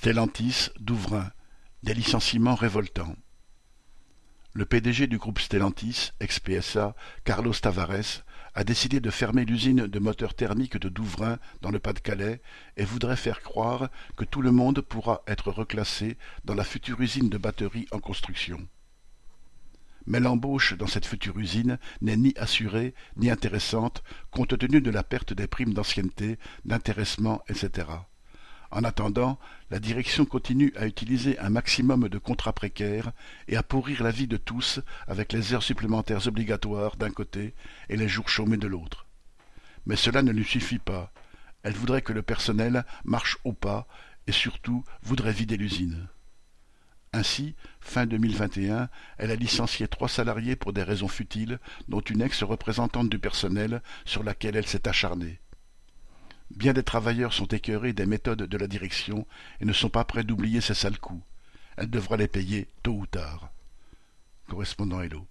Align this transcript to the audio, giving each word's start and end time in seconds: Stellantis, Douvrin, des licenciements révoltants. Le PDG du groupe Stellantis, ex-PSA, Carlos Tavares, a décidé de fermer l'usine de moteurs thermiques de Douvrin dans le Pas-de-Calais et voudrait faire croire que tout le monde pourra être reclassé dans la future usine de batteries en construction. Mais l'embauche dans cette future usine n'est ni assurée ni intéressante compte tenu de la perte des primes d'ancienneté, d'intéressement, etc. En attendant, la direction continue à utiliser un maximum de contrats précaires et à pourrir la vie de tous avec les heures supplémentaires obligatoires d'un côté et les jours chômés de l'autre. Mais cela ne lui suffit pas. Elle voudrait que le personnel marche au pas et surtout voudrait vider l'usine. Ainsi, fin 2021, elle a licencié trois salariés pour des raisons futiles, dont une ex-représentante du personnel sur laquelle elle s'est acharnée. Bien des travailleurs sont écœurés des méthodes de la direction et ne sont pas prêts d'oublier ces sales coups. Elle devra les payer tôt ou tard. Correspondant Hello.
Stellantis, 0.00 0.70
Douvrin, 0.80 1.30
des 1.82 1.92
licenciements 1.92 2.54
révoltants. 2.54 3.16
Le 4.54 4.64
PDG 4.64 5.08
du 5.08 5.18
groupe 5.18 5.38
Stellantis, 5.38 6.12
ex-PSA, 6.20 6.94
Carlos 7.24 7.52
Tavares, 7.52 8.24
a 8.54 8.64
décidé 8.64 9.00
de 9.00 9.10
fermer 9.10 9.44
l'usine 9.44 9.86
de 9.86 9.98
moteurs 9.98 10.32
thermiques 10.32 10.78
de 10.78 10.88
Douvrin 10.88 11.38
dans 11.60 11.70
le 11.70 11.80
Pas-de-Calais 11.80 12.40
et 12.78 12.84
voudrait 12.86 13.14
faire 13.14 13.42
croire 13.42 13.90
que 14.16 14.24
tout 14.24 14.40
le 14.40 14.52
monde 14.52 14.80
pourra 14.80 15.20
être 15.26 15.50
reclassé 15.50 16.16
dans 16.46 16.54
la 16.54 16.64
future 16.64 16.98
usine 17.02 17.28
de 17.28 17.36
batteries 17.36 17.86
en 17.92 17.98
construction. 17.98 18.66
Mais 20.06 20.18
l'embauche 20.18 20.78
dans 20.78 20.86
cette 20.86 21.04
future 21.04 21.38
usine 21.38 21.78
n'est 22.00 22.16
ni 22.16 22.32
assurée 22.38 22.94
ni 23.16 23.30
intéressante 23.30 24.02
compte 24.30 24.56
tenu 24.56 24.80
de 24.80 24.90
la 24.90 25.04
perte 25.04 25.34
des 25.34 25.46
primes 25.46 25.74
d'ancienneté, 25.74 26.38
d'intéressement, 26.64 27.42
etc. 27.50 27.86
En 28.70 28.84
attendant, 28.84 29.38
la 29.70 29.80
direction 29.80 30.24
continue 30.24 30.72
à 30.76 30.86
utiliser 30.86 31.38
un 31.40 31.50
maximum 31.50 32.08
de 32.08 32.18
contrats 32.18 32.52
précaires 32.52 33.12
et 33.48 33.56
à 33.56 33.64
pourrir 33.64 34.04
la 34.04 34.12
vie 34.12 34.28
de 34.28 34.36
tous 34.36 34.80
avec 35.08 35.32
les 35.32 35.52
heures 35.52 35.62
supplémentaires 35.62 36.28
obligatoires 36.28 36.96
d'un 36.96 37.10
côté 37.10 37.54
et 37.88 37.96
les 37.96 38.08
jours 38.08 38.28
chômés 38.28 38.56
de 38.56 38.68
l'autre. 38.68 39.06
Mais 39.86 39.96
cela 39.96 40.22
ne 40.22 40.30
lui 40.30 40.44
suffit 40.44 40.78
pas. 40.78 41.12
Elle 41.64 41.74
voudrait 41.74 42.02
que 42.02 42.12
le 42.12 42.22
personnel 42.22 42.84
marche 43.04 43.38
au 43.42 43.52
pas 43.52 43.88
et 44.28 44.32
surtout 44.32 44.84
voudrait 45.02 45.32
vider 45.32 45.56
l'usine. 45.56 46.06
Ainsi, 47.12 47.56
fin 47.80 48.06
2021, 48.06 48.88
elle 49.18 49.32
a 49.32 49.36
licencié 49.36 49.88
trois 49.88 50.08
salariés 50.08 50.54
pour 50.54 50.72
des 50.72 50.84
raisons 50.84 51.08
futiles, 51.08 51.58
dont 51.88 52.00
une 52.00 52.22
ex-représentante 52.22 53.10
du 53.10 53.18
personnel 53.18 53.82
sur 54.04 54.22
laquelle 54.22 54.54
elle 54.54 54.66
s'est 54.66 54.86
acharnée. 54.86 55.40
Bien 56.50 56.72
des 56.72 56.82
travailleurs 56.82 57.32
sont 57.32 57.46
écœurés 57.46 57.92
des 57.92 58.06
méthodes 58.06 58.42
de 58.42 58.58
la 58.58 58.66
direction 58.66 59.26
et 59.60 59.64
ne 59.64 59.72
sont 59.72 59.88
pas 59.88 60.04
prêts 60.04 60.24
d'oublier 60.24 60.60
ces 60.60 60.74
sales 60.74 60.98
coups. 60.98 61.22
Elle 61.76 61.90
devra 61.90 62.16
les 62.16 62.28
payer 62.28 62.66
tôt 62.82 62.92
ou 62.92 63.06
tard. 63.06 63.50
Correspondant 64.48 65.00
Hello. 65.00 65.26